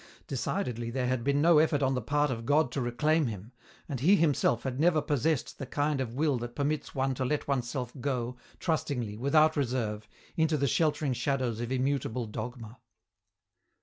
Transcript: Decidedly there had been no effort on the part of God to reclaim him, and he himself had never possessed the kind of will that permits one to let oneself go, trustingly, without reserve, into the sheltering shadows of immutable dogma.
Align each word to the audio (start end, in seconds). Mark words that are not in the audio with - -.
Decidedly 0.25 0.89
there 0.89 1.05
had 1.05 1.23
been 1.23 1.43
no 1.43 1.59
effort 1.59 1.83
on 1.83 1.93
the 1.93 2.01
part 2.01 2.31
of 2.31 2.43
God 2.47 2.71
to 2.71 2.81
reclaim 2.81 3.27
him, 3.27 3.51
and 3.87 3.99
he 3.99 4.15
himself 4.15 4.63
had 4.63 4.79
never 4.79 4.99
possessed 4.99 5.59
the 5.59 5.67
kind 5.67 6.01
of 6.01 6.15
will 6.15 6.39
that 6.39 6.55
permits 6.55 6.95
one 6.95 7.13
to 7.13 7.23
let 7.23 7.47
oneself 7.47 7.93
go, 8.01 8.35
trustingly, 8.59 9.15
without 9.15 9.55
reserve, 9.55 10.07
into 10.35 10.57
the 10.57 10.65
sheltering 10.65 11.13
shadows 11.13 11.59
of 11.61 11.71
immutable 11.71 12.25
dogma. 12.25 12.79